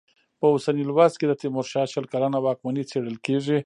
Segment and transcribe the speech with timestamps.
[0.39, 3.57] په اوسني لوست کې د تېمورشاه شل کلنه واکمني څېړل کېږي.